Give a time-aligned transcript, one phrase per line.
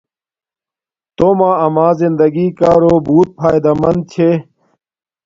[1.17, 4.29] تومہ اما زندگی کارو بوت فاݵدامند چھے